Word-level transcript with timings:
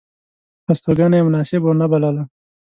هستوګنه 0.67 1.15
یې 1.17 1.23
مناسبه 1.27 1.65
ونه 1.67 1.85
بلله. 1.91 2.23